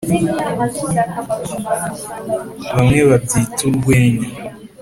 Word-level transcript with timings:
bamwe 2.73 2.99
babyita 3.09 3.61
“urwenya”, 3.69 4.27